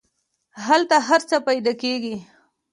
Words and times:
هلته 0.65 0.95
هر 1.07 1.21
څه 1.29 1.37
پیدا 1.47 1.73
کیږي. 1.81 2.15